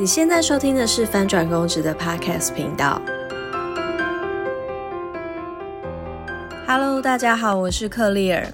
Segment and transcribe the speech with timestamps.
[0.00, 3.02] 你现在收听的是翻转公职的 Podcast 频道。
[6.68, 8.46] Hello，大家好，我是克利尔。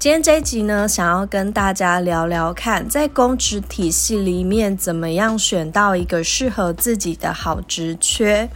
[0.00, 8.48] 今天这一集呢，想要跟大家聊聊看，在公职体系里面，怎么样选到一个适合自己的好职缺。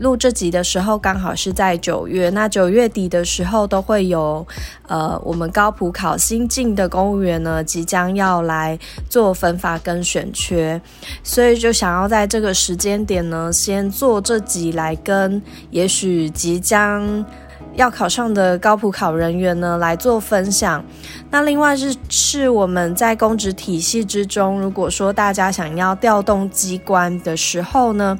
[0.00, 2.30] 录这集的时候，刚好是在九月。
[2.30, 4.46] 那九月底的时候，都会有
[4.88, 8.78] 呃，我们高普考新进的公务员呢，即将要来
[9.08, 10.80] 做分发跟选缺，
[11.22, 15.40] 所以就想要在这个时间点呢，先做这集来跟，
[15.70, 17.24] 也许即将。
[17.74, 20.84] 要考上的高普考人员呢来做分享。
[21.30, 28.18] 那另外是是我们在公职体系之中，如果说大家想要调动机关的时候呢，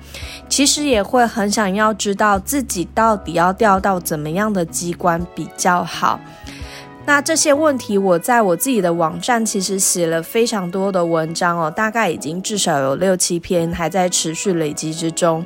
[0.48, 6.20] 其实也会很想要知道自己到底要调到怎么样的机关比较好。
[7.06, 15.44] 那这些问题，我在我自己的网站其实写了非常多的文章哦，大概已经至少有六七篇，还在持续累积之中。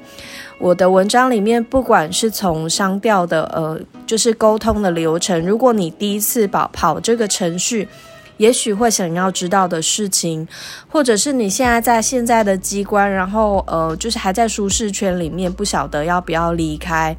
[0.58, 7.88] 我的文章里面，不管是从商调的呃，就是沟通的流程，如果你第一次跑跑这个程序，
[8.36, 10.46] 也许会想要知道的事情，
[10.88, 17.16] 或者是你现在在现在的机关，然后呃，就是还在舒适圈里面，不晓得要不要离开，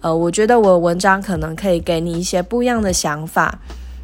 [0.00, 3.58] 呃，我觉得我文章可能可以给你一些不一样的想法。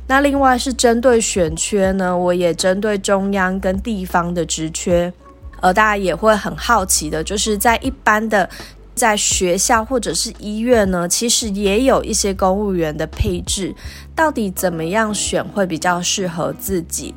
[0.06, 5.12] 那另外是针对选缺呢，我也针对中央跟地方的职缺。
[5.60, 8.46] 呃，大家也会很好奇的，就是在一般的
[8.94, 13.74] 在学校或者是医院呢，其实也有一些公务员的配置，
[14.14, 17.14] 到底怎么样选会比较适合自己？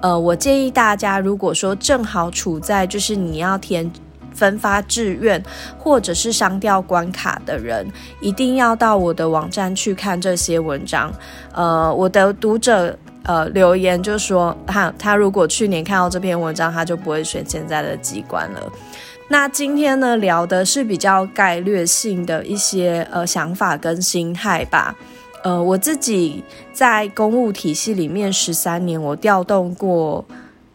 [0.00, 3.90] 呃，我建议大家，如果说正好处在就是你要填
[4.34, 5.42] 分发志愿
[5.78, 7.86] 或者是商调关卡的人，
[8.20, 11.12] 一定要到我的网站去看这些文章。
[11.52, 12.96] 呃，我的读者。
[13.24, 18.72] 呃，留言就说他他如果去年看到这篇文章，他就不会选现在的机关了。
[19.28, 24.96] 那今天呢，聊的是比较概略性的一些呃想法跟心态吧。
[25.44, 26.42] 呃，我自己
[26.72, 30.24] 在公务体系里面十三年，我调动过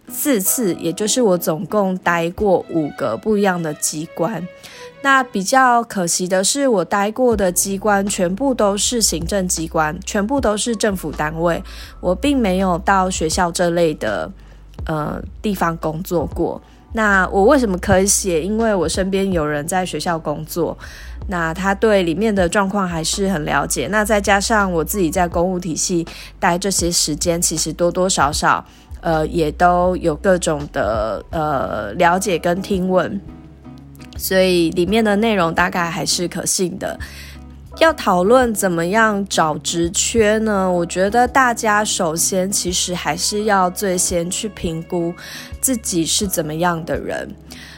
[0.08, 4.48] 四次，也就是我总共待过五个不一样的机关。
[5.02, 11.62] 那比较可惜的是，我待过的机关全部都是行政机关，全部都是政府单位，
[12.00, 14.32] 我并没有到学校这类的
[14.88, 16.60] 呃地方工作过。
[16.94, 18.42] 那我为什么可以写？
[18.42, 20.76] 因为我身边有人在学校工作，
[21.28, 23.88] 那他对里面的状况还是很了解。
[23.92, 26.06] 那再加上我自己在公务体系
[26.40, 28.64] 待这些时间，其实多多少少
[29.02, 33.20] 呃也都有各种的呃了解跟听闻。
[34.18, 36.98] 所以里面的内容大概还是可信的。
[37.80, 40.72] 要讨论怎么样找职缺呢？
[40.72, 45.14] 我觉得大家首先其实还是要最先去评估
[45.60, 47.30] 自己是怎么样的人。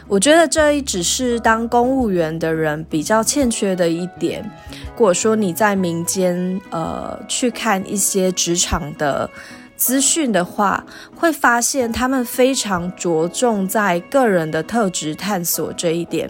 [0.08, 4.42] 我觉得这一只是当公务员的人比较欠缺的一点。
[4.72, 9.30] 如果说你在民间呃去看一些职场的。
[9.78, 10.84] 资讯的话，
[11.16, 16.28] 会发现他们非常着重在个人的特质探索这一点，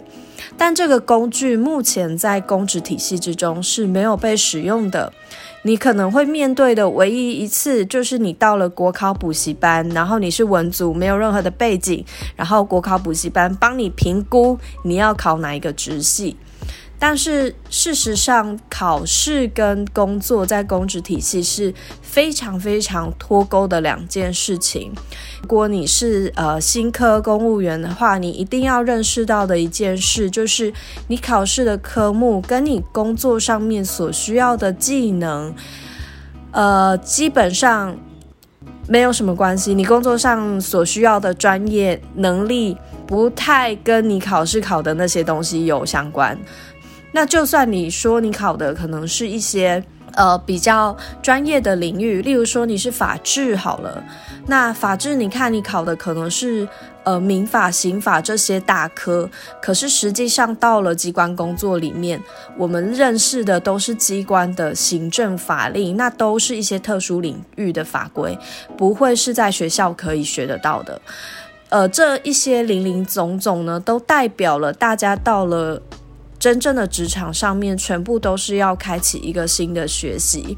[0.56, 5.12] 但这个工具目前在公职体系之中是没有被使用的。
[5.62, 12.04] 你可能会面对的唯一一次，就是你到了国考补习班，然后你是文组，没有任何的背景，
[12.36, 16.36] 然后国考补习班帮你评估你要考哪一个职系。
[17.00, 21.72] 但是事实上，考试跟工作在公职体系是
[22.02, 24.92] 非常非常脱钩的两件事情。
[25.40, 30.72] 如果你是呃新科公务员的话，你一定要认识到的一件事，就是
[31.06, 35.54] 你考试的科目跟你工作上面所需要的技能，
[36.50, 37.96] 呃，基本上
[38.88, 39.72] 没有什么关系。
[39.72, 42.76] 你工作上所需要的专业能力，
[43.06, 46.36] 不太跟你考试考的那些东西有相关。
[47.12, 49.82] 那就算你说你考的可能是一些
[50.14, 54.02] 呃比较专业的领域，例如说你是法治好了，
[54.46, 56.68] 那法治你看你考的可能是
[57.04, 59.28] 呃民法、刑法这些大科，
[59.62, 62.20] 可是实际上到了机关工作里面，
[62.58, 68.38] 我们认识的都是机关的行政法令，那都是一些特殊领域的法规，
[68.76, 71.00] 不会是在学校可以学得到的。
[71.70, 75.80] 呃，这一些零零总总呢，都代表了大家到了。
[76.38, 80.56] 真正的职场上面，全部都是要开启一个新的学习。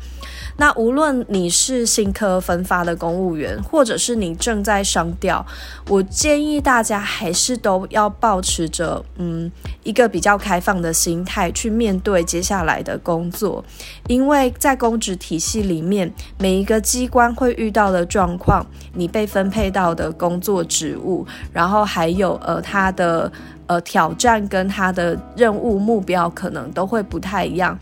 [0.56, 5.46] 那无论你是新科分发的公务员，或者是你正在商调，
[5.88, 9.50] 我建议大家还是都要保持着嗯
[9.84, 13.64] 一个比较开放的心态去面对接下来的工作，
[14.06, 23.32] 因为在公职体系里面，每一个机关会遇到的状况，你被分配到的工作职务，然后还有呃他的
[23.70, 27.78] 呃挑战跟他的任务目标，可能都会不太一样。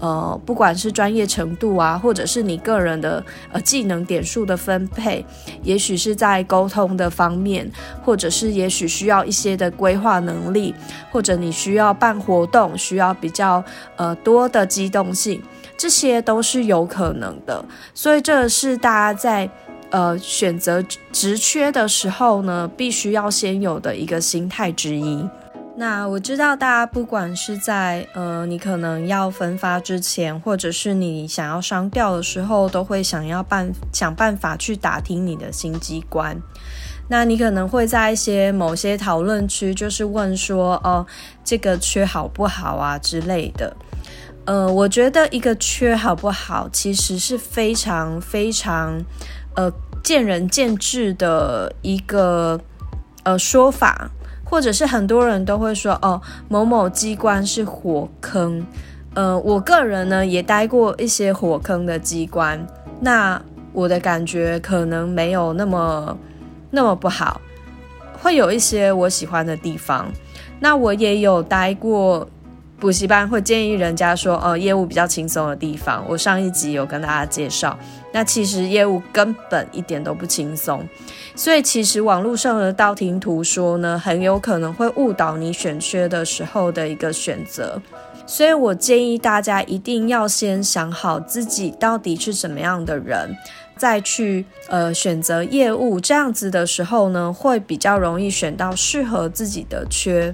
[0.00, 3.22] 呃，不管是专业程度啊，或者是你个人的
[3.52, 5.24] 呃技能点数的分配，
[5.62, 7.70] 也许是在沟通的方面，
[8.02, 10.74] 或者是也许需要一些的规划能力，
[11.12, 13.62] 或者你需要办活动，需要比较
[13.96, 15.40] 呃多的机动性，
[15.76, 17.62] 这些都是有可能的。
[17.94, 19.48] 所以这是大家在
[19.92, 25.24] 呃选择职缺的时候呢，必须要先有的一个心态之一。
[25.74, 36.36] 那我知道大家不管是在呃你可能要分发之前，或者是你想要商调的时候，都会想要办想办法去打听你的新机关。
[37.08, 41.06] 那你可能会在一些某些讨论区，就是问说哦
[41.42, 43.74] 这个缺好不好啊之类的。
[44.44, 49.00] 呃，我觉得一个缺好不好，其实是非常非常
[49.54, 49.72] 呃
[50.02, 52.60] 见仁见智的一个
[53.22, 54.10] 呃说法。
[54.44, 58.62] 或者是很多人都会说哦，某某机关是火坑。
[59.14, 62.62] 呃，我个人呢也待过一些火坑的机关，
[63.00, 63.40] 那
[63.72, 66.18] 我的感觉可能没有那么
[66.70, 67.40] 那么不好，
[68.20, 70.12] 会有一些我喜欢的地方。
[70.60, 72.28] 那我也有待过。
[72.78, 77.78] 补习班会建议人家说，呃，业务比较轻松的地方，我上一集有跟大家介绍。
[78.12, 80.86] 那其实业务根本一点都不轻松，
[81.34, 87.80] 所以其实网络上的道听途说呢，很有可能会误导你选缺的时候的一个选择。
[88.24, 93.36] 所以我建议大家一定要先想好自己到底是什么样的人，
[93.76, 95.98] 再去呃选择业务。
[95.98, 100.32] 这样子的时候呢，会比较容易选到适合自己的缺。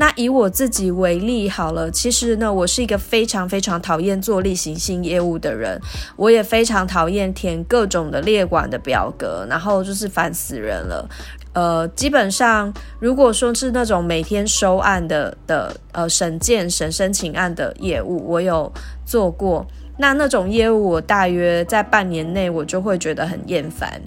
[0.00, 5.78] 那以我自己为例好了，其实呢，我是一个非常非常讨厌做例行性业务的人，
[6.16, 11.06] 我也非常讨厌填各种的列管的表格，然后就是烦死人了。
[11.52, 18.72] 呃，基本上如果说是那种每天收案的的呃审件审申请案的业务，我有
[19.04, 19.66] 做过，
[19.98, 24.00] 那那种业务我大约在半年内我就会觉得很厌烦。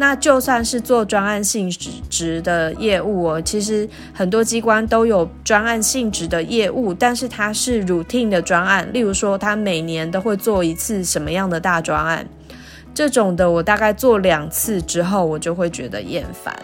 [0.00, 1.70] 那就算是做专案性
[2.08, 12.26] 质的业务哦，其实很多机关都有专案性质的业务，但是它是 routine 的专案，例如说它每年都会做一次什么样的大专案，
[12.94, 16.56] 这种的我大概做两次之后，我就会觉得厌烦。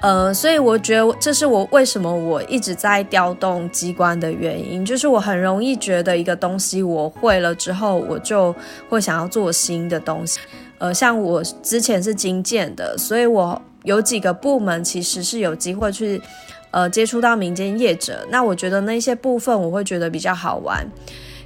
[0.00, 8.54] 呃，所以我觉得这是我为什么我一直在调动机关的原因，就是我很容易觉得一个东西我会了之后，我就
[8.88, 10.38] 会想要做新的东西。
[10.78, 16.20] 呃，像我之前是精建的，所以我有几个部门其实是有机会去
[16.70, 18.26] 呃接触到民间业者。
[18.30, 20.86] 那我觉得那些部分我会觉得比较好玩，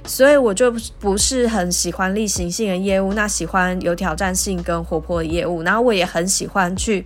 [0.05, 5.61] 所以我就不是很喜欢例行性的业务，那喜欢有挑战性跟活泼的业务。
[5.63, 7.05] 然后我也很喜欢去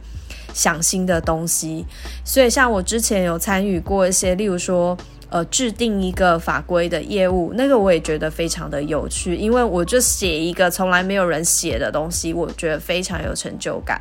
[0.53, 1.85] 想新的东西，
[2.23, 4.97] 所以像我之前有参与过一些，例如说。
[5.33, 13.99] 呃，制定一个法规的业务，那个我也觉得非常的有趣，因为我就写一个从来没有人写的东西，我觉得非常有成就感。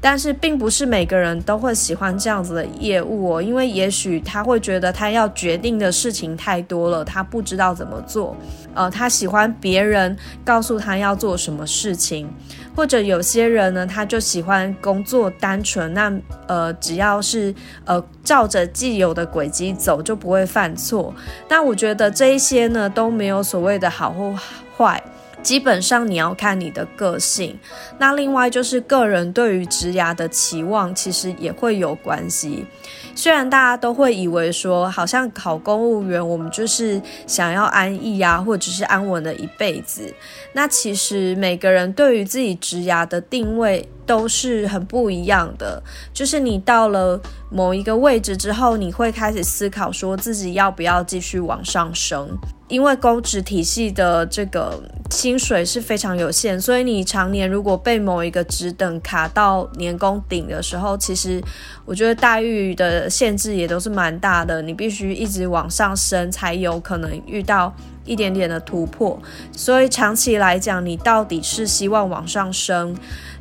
[0.00, 8.36] 但是，并不是每个人都会喜欢这样子的业务哦，因为也许他会觉得他要决定的事情太多了，他不知道怎么做。
[8.74, 12.30] 呃，他喜欢别人告诉他要做什么事情，
[12.76, 16.12] 或者有些人呢，他就喜欢工作单纯，那
[16.46, 17.52] 呃，只要是
[17.84, 21.12] 呃照着既有的轨迹走，就不会犯错。
[21.48, 24.32] 但我觉得这一些呢，都没有所谓的好或
[24.76, 25.02] 坏。
[25.42, 27.58] 基本上你要看你的个性，
[27.98, 32.66] 那另外就是个人对于职涯的期望，其实也会有关系。
[33.14, 40.14] 虽然大家都会以为说，好像考公务员，我们就是想要安逸啊，或者是安稳的一辈子。
[40.52, 45.82] 那其实每个人对于自己职涯的定位都是很不一样的。
[46.12, 52.28] 就是你到了某一个位置之后，你会开始思考说自己要不要继续往上升。
[52.68, 54.78] 因为公职体系的这个
[55.10, 61.42] 薪水是非常有限，所以你常年如果被某一个职等卡到年工顶的时候，其实
[61.84, 64.60] 我觉得待遇的限制也都是蛮大的。
[64.62, 67.74] 你必须一直往上升，才有可能遇到
[68.04, 69.18] 一点点的突破。
[69.52, 72.94] 所以长期来讲，你到底是希望往上升，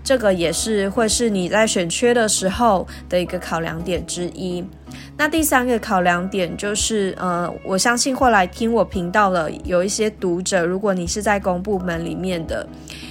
[0.03, 4.63] 这个也是会是你在选缺的时候的一个考量点之一。
[5.17, 12.65] 那第三个考量点就是，呃，我相信后来听我频道的有一些读者，如果你是在公部门里面的，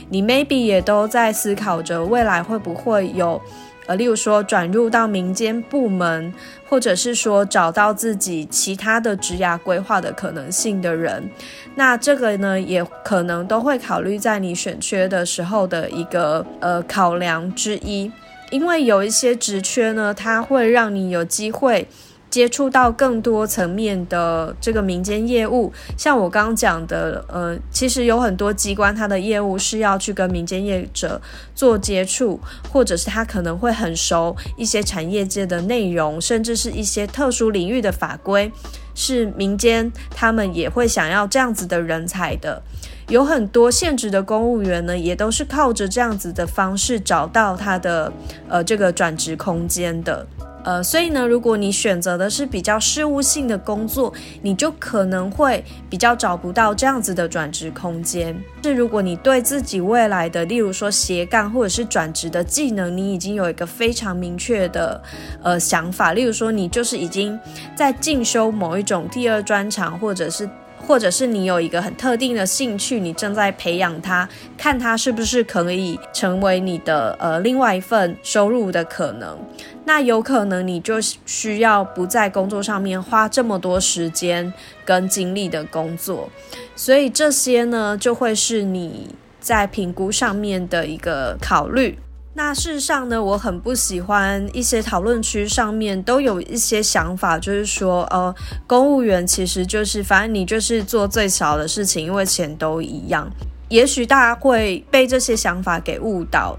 [0.09, 3.41] 你 maybe 也都在思考着未来会不会有。
[3.87, 6.35] 呃，例如说转入到民间部门，
[6.69, 11.31] 或者是说找到自己其他的职涯规划的可能性的人，
[11.77, 18.11] 那这个呢，也可能都会考虑在你选缺的时候的一个呃考量之一，
[18.50, 21.88] 因为有一些职缺呢，它会让你有机会。
[22.29, 31.23] 接触到更多层面的这个民间业务，像我刚刚讲的，呃，其实有很多机关，它的业务是要去跟民间业者
[31.55, 32.38] 做接触，
[32.71, 38.53] 或者是他可能会很熟一些产业界的内容，甚至是一些特殊领域的法规，
[38.97, 42.61] 是民间他们也会想要这样子的人才的。
[43.09, 48.12] 有很多现职的公务员呢，也都是靠着这样子的方式找到他的
[48.49, 50.26] 呃这个转职空间的。
[50.67, 58.37] 呃，所以呢，如果你选择的是比较事务性的工作，你就可能会比较找不到这样子的转职空间。
[58.65, 65.01] 是如果你对自己未来的，例如说斜杠或者是转职的技能，你已经有一个非常明确的
[65.41, 67.39] 呃想法，例如说你就是已经
[67.77, 70.51] 在进修某一种第二专长，或者是。
[70.87, 79.37] 或者是你有一个很特定的兴趣，你正在培养它，看它是不是可以成为你的呃另外一份收入的可能。
[79.85, 84.52] 那有可能你就需要不在工作上面花这么多时间
[84.85, 86.31] 跟精力的工作，
[86.76, 91.99] 所以这些呢就会是你在评估上面的一个考虑。
[92.37, 98.33] 那事实上呢，我很不喜欢一些讨论区上面都有一些想法，就是说，呃，
[98.66, 103.26] 公务员其实就是反正你就是做最少的事情，因为钱都一样。
[103.71, 106.59] 也许大家会被这些想法给误导，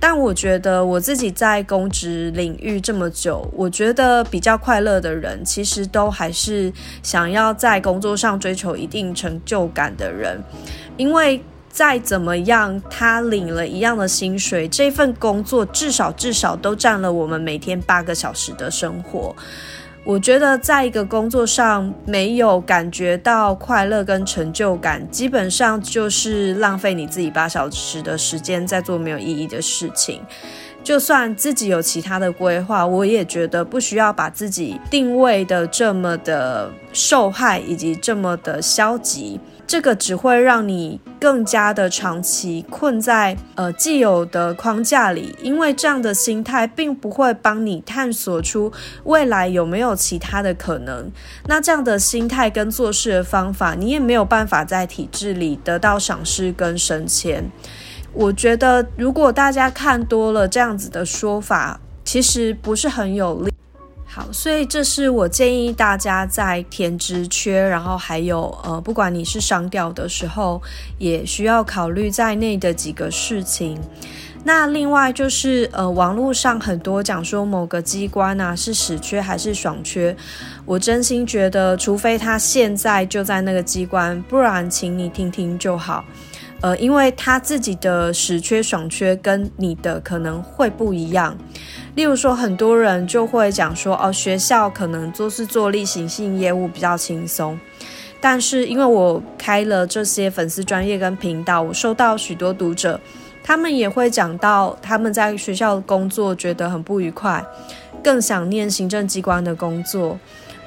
[0.00, 10.42] 但我觉得我自己在公职领域这么久，我觉得比较快乐的人，其实都还是想要在工作上追求一定成就感的人，
[10.96, 11.38] 因为。
[11.78, 19.32] 再怎么样，他领了一样的薪水，这份工作至少至少都占了我们每天八个小时的生活。
[20.04, 30.20] 我觉得，在一个工作上没有感觉到快乐跟成就感，基本上就是浪费你自己八小时的时间在做没有意义的事情。
[30.82, 39.38] 就算自己有其他的规划，我也觉得不需要把自己定位的这么的受害，以及这么的消极。
[39.68, 48.72] 这个只会让你更加的长期困在呃既有的框架里，因为这样的心态并不会帮你探索出
[49.04, 51.12] 未来有没有其他的可能。
[51.46, 57.50] 那这样的心态跟做事的方法，你也没有办法在体制里得到赏识跟升迁。
[58.14, 63.52] 我觉得，如果大家看多了这样子的说法，其实不是很有利。
[64.10, 70.60] 好，所以这是我建议大家在填职缺，然后还有呃，不管你是商调的时候，
[70.96, 73.78] 也需要考虑在内的几个事情。
[74.42, 80.16] 那另外就是呃，网络上很多讲说某个机关啊是死缺还是爽缺，
[80.64, 86.02] 我真心觉得，除非他现在就在那个机关，不然请你听听就好。
[86.60, 91.36] 呃，因为他自己的实缺爽缺跟你的可能会不一样。
[91.94, 97.58] 例如说，很多人就会讲说，哦，学校可能做是做例行性业务比较轻松，
[98.20, 103.00] 但是因为我开了这些粉丝专业跟频道，我收到许多读者，
[103.42, 107.44] 他们也会讲到他们在学校工作觉得很不愉快，
[108.02, 110.18] 更想念行政机关的工作。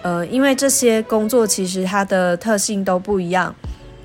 [0.04, 3.54] 呃，因为这些工作其实它的特性都不一样，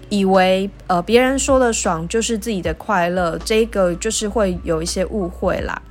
[0.08, 5.82] 以为呃别人说的爽就是自己的快乐，这个就是会有一些误会啦。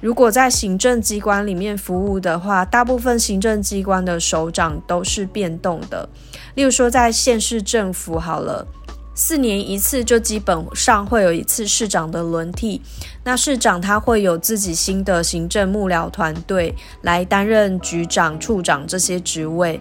[0.00, 6.06] 如果在行政机关里面服务的话，大部分行政机关的首长都是变动的。
[6.54, 8.66] 例如说，在县市政府，好了，
[9.14, 12.82] 四年一次就基本上会有一次市长的轮替。
[13.24, 19.80] 那市长他会有自己新的行政幕僚团队来担任局长、处长这些职位。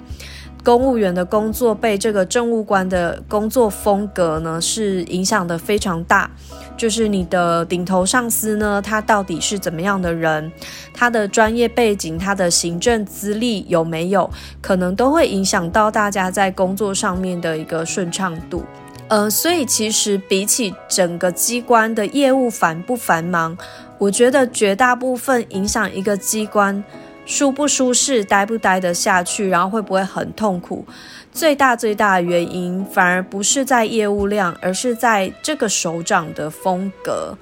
[0.63, 6.31] 公务员的工作被这个政务官的工作风格呢，是影响的非常大。
[6.77, 10.51] 就是你的顶头上司呢，他到底是怎么样的人？
[10.93, 14.29] 他的专业背景、他的行政资历有没有，
[14.61, 18.63] 可能都会影响到大家在工作上面的一个顺畅度。
[19.09, 23.55] 呃，所以其实比起整个机关的业务繁不繁忙，
[23.97, 26.83] 我觉得绝大部分影响一个机关。
[27.25, 30.85] 舒不舒适，待不待得下去，然后会不会很痛苦？
[31.31, 37.37] 最大最大的原因反而不是在业务量，而是在这个首长的风格。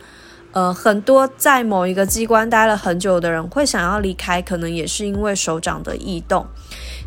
[0.53, 6.45] 呃，很多在某一个机关待了很久的人会想要离开，可能也是因为首长的异动。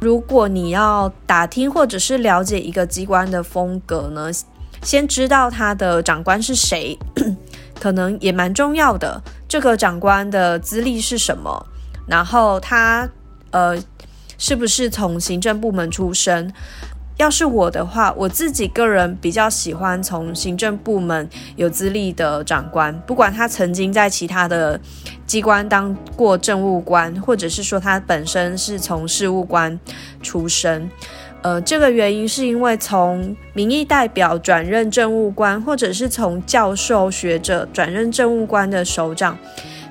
[0.01, 4.31] 如果你要打听或者是了解一个机关的风格呢，
[4.83, 6.99] 先知道他的长官是谁，
[7.79, 9.23] 可能也蛮重要的。
[9.47, 11.67] 这个长官的资历是什么？
[12.07, 13.09] 然后他
[13.51, 13.77] 呃，
[14.37, 16.53] 是不是从行政部门出身？
[17.17, 24.81] 要是我的话，我自己个人比较喜欢从行政部门有资历的长官，不管他曾经在其他的
[25.25, 29.79] 机关当过政务官，或者是说他本身是从事务官
[30.23, 30.91] 出身。
[31.43, 39.39] 呃，这个原因是因为从民意代表转任政务官，或者是从教授学者转任政务官的首长。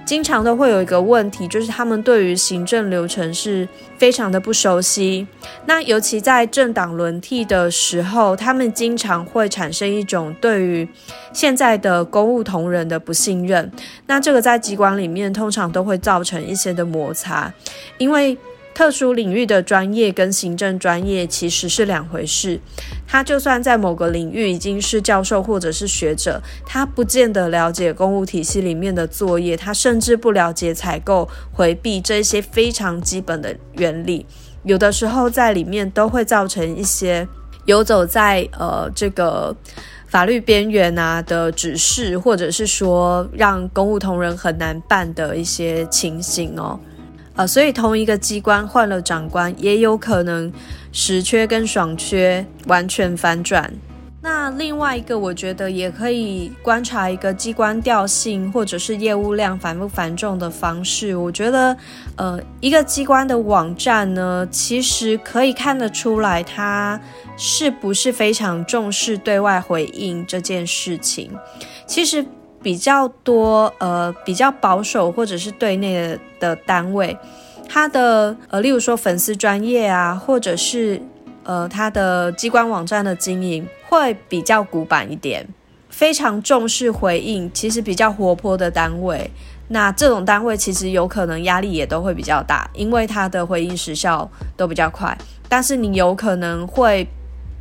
[0.05, 3.67] 经常都会有一个问题，就是他们对于行政流程是
[3.97, 5.25] 非常的不熟悉。
[5.65, 10.87] 那尤其在政党轮替的时候，他们经常会产生一种对于
[11.31, 13.71] 现在的公务同仁的不信任。
[14.07, 17.51] 那这个在机关里面通常都会造成一些的摩擦，
[17.97, 18.37] 因为。
[18.73, 22.59] 特殊领域的专业跟行政专业其实是两回事。
[23.07, 34.25] 他就算在某个领域已经是教授或者是学者，他不见得了解公务体系里面的作业，他甚至不了解采购、回避这些非常基本的原理。
[34.63, 37.27] 有的时候在里面都会造成一些
[37.65, 39.55] 游走在呃这个
[40.07, 46.79] 法律边缘啊的指示，或者是说让公务同仁很难办的一些情形哦。
[47.35, 50.53] 呃，所以同一个机关换了长官，也有可能
[50.91, 53.73] 实缺跟爽缺完全反转。
[54.21, 61.15] 那另外一个，我觉得也可以观察一个机关调性或者是业务量繁不繁重的方式。
[61.15, 61.75] 我觉得，
[62.15, 67.01] 呃，一个机关的网站呢，其实可以看得出来，它
[67.35, 71.31] 是不是非常重视对外回应这件事情。
[71.87, 72.23] 其实。
[72.63, 77.15] 比较多呃比较保守或者是对内的单位，
[77.67, 81.01] 它的呃例如说粉丝专业啊，或者是
[81.43, 85.45] 呃它的机关网站的经营会比较古板一点，
[85.89, 89.29] 非常重视回应，其实比较活泼的单位，
[89.67, 95.17] 那这种单位其实有可能压力也都会比较大，因为它的回应时效都比较快，
[95.49, 97.05] 但是你有可能会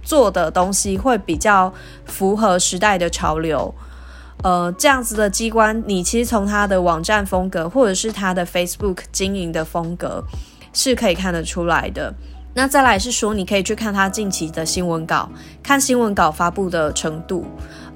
[0.03, 1.73] 做的东西会比较
[2.05, 3.75] 符合时代的潮流。
[4.43, 10.25] 呃，这样子的机关，你其实从它的网站风格，或者是它的 Facebook 经营的风格，
[10.73, 12.13] 是可以看得出来的。
[12.55, 15.27] 那再来是说，你可以去看他近期的新闻稿，
[15.63, 17.47] 看新闻稿发布的程度。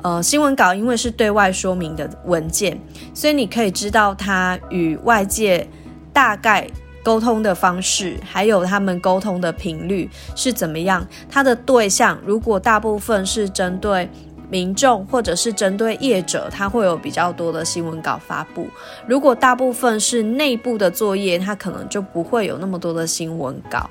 [0.03, 2.81] 呃，新闻稿因为是对外说明的文件，
[3.13, 5.69] 所以你可以知道他与外界
[6.13, 6.67] 大概
[7.03, 11.07] 沟通的方式，还有他们沟通的频率是怎么样。
[11.29, 14.09] 他的对象如果大部分是针对。
[14.49, 18.69] 民众或者是针对业者，他会有比较多的新闻稿发布。
[19.07, 23.89] 如果大部分是内部的作业，他可能就不会有那么多的新闻稿。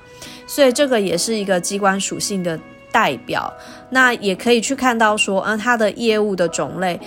[0.47, 2.59] 所以这个也是一个机关属性的
[2.91, 3.51] 代表。
[3.89, 6.99] 那也可以去看到说，嗯，他的业务的种类，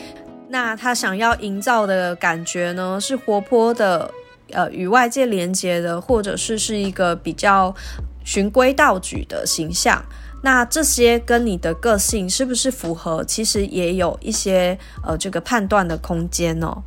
[0.48, 4.11] 那他想要营造的感觉呢，是活泼的，
[4.50, 7.74] 呃，与外界连接的，或者是是一个比较
[8.24, 10.04] 循规蹈矩的形象。
[10.40, 13.24] 那这些跟你的个性是不是符合？
[13.24, 16.83] 其实也有一些呃这个判断的空间哦。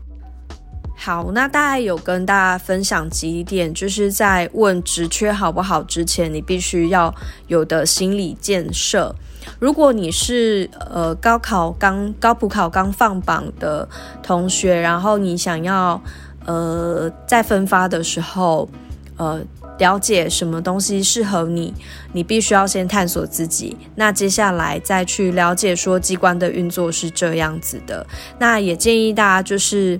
[0.96, 7.14] 好，那大概有跟大家分享几点，就是在问职缺好不好之前，你必须要
[7.48, 9.14] 有的心理建设。
[9.60, 13.88] 如果你是呃高考刚高普考刚放榜的
[14.24, 16.02] 同学，然后你想要
[16.46, 18.70] 呃在分发的时候
[19.18, 19.42] 呃。
[19.82, 21.74] 了解什么东西适合你，
[22.13, 23.76] 你必须要先探索自己。
[23.96, 28.06] 那接下来再去了解说机关的运作是这样子的。
[28.38, 30.00] 那也建议大家就是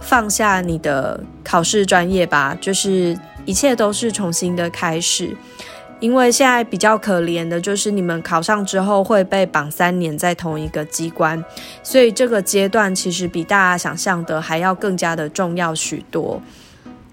[0.00, 5.36] 放下你的考试专业吧，就是一切都是重新的开始。
[6.00, 11.40] 因为现在比较可怜的就是你们考上之后会被绑三年在同一个机关，
[11.84, 16.42] 所以这个阶段其实比大家想象的还要更加的重要许多。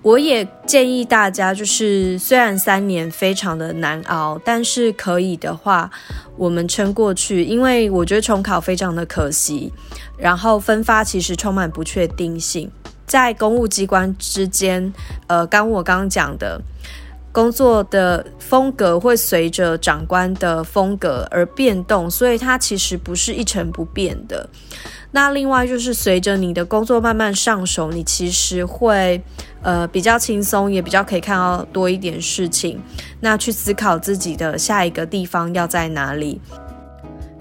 [0.02, 5.92] 我也建议大家，就是虽然三年非常的难熬，但是可以的话，
[6.38, 7.44] 我们撑过去。
[7.44, 9.74] 因为我觉得重考非常的可惜，
[10.18, 12.72] 然后分发其实充满不确定性，
[13.06, 14.94] 在公务机关之间，
[15.28, 16.62] 呃，刚我刚刚讲的，
[17.34, 24.50] 工作的风格会随着长官的风格而变动，所以它其实不是一成不变的。
[25.12, 29.22] 那另外就是随着你的工作慢慢上手，你其实会
[29.64, 32.80] 呃比较轻松，也比较可以看到多一点事情。
[33.20, 36.40] 那去思考自己的下一个地方要在哪里。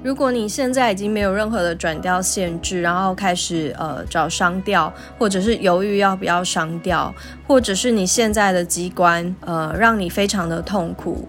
[0.03, 7.13] 如果你现在已经没有任何的转调限制，然后开始呃找商调，或者是犹豫要不要商调，
[7.47, 11.29] 或者是你现在的机关呃让你非常的痛苦，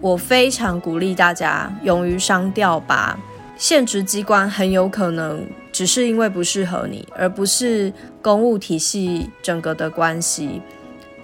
[0.00, 3.16] 我非常鼓励大家勇于商调吧。
[3.58, 5.44] 现职机关很有可能
[5.78, 10.60] 只是因为不适合你，而不是公务体系整个的关系。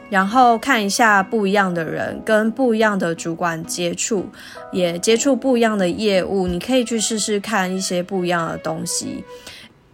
[0.08, 4.26] 然后看一下不一样的人，跟不一样的主管接触，
[4.70, 9.24] 也接触不一样的业务，你可以去试试看一些不一样的东西。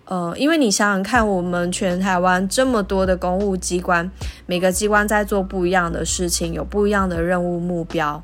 [0.04, 4.10] 呃，因为你想想看，我们全台湾这么多的公务机关，
[4.44, 8.22] 每个机关在做不一样的事情，有不一样的任务目标。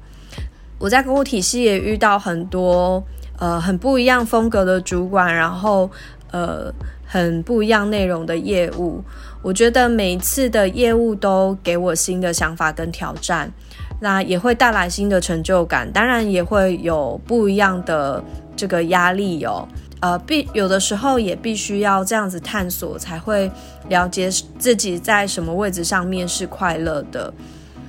[0.79, 3.03] 我在公务体系也遇到很多
[3.39, 5.91] 呃很不一样风格的主管，然后
[6.31, 6.73] 呃
[7.05, 9.03] 很不一样内容的业务。
[9.43, 13.53] 我觉得每一次的业务都给我新的想法跟挑战，
[14.01, 18.23] 那也会带来新的成就感，当然也会有不一样的
[18.57, 19.67] 这个压力哦。
[20.01, 23.51] 呃，必有的时候也必须要这样子探索，才会
[23.89, 27.33] 了解自己在什么位置上面是快乐的。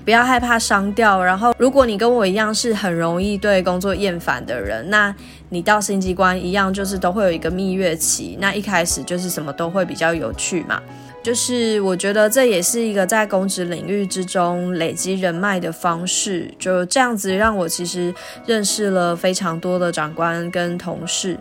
[0.08, 1.22] 不要害怕伤掉。
[1.22, 5.14] 然后，如果你跟我一样是很容易对工作厌烦的人，那
[5.50, 8.38] 你到新机关一样，就是都会有一个蜜月期。
[8.40, 10.82] 那一开始就是什么都会比较有趣嘛。
[11.22, 18.16] 就是我觉得这也是一个在公职领域之中累积人脉的方式，就这样子让我其实
[18.46, 21.38] 认识了非常多的长官跟同事。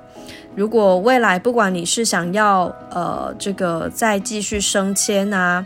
[0.57, 5.65] 如果未来不管你是想要呃这个再继续升迁啊，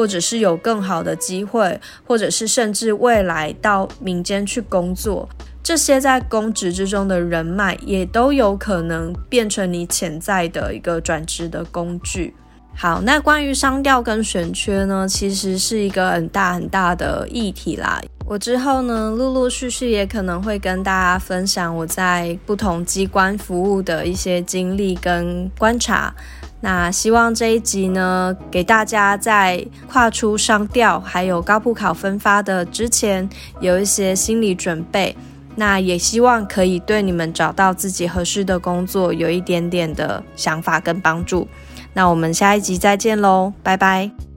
[0.00, 5.28] 或者是有更好的机会，或者是甚至未来到民间去工作，
[5.62, 12.34] 这些在公职之中的人脉也都有可能变成你潜在的一个转职的工具。
[12.74, 18.00] 好，那关于商调跟选缺呢，其实是一个很大很大的议题啦。
[18.24, 26.14] 我之后呢，陆陆续续也可能会跟大家分享我在不同机关服务的一些经历跟观察。
[26.60, 33.28] 那希望这一集呢，给大家在跨出商调还有高普考分发的之前，
[33.60, 35.16] 有一些心理准备。
[35.56, 41.46] 那也希望可以对你们找到自己合适的工作有一点点的想法跟帮助。
[41.92, 44.29] 那我们下一集再见喽，拜拜。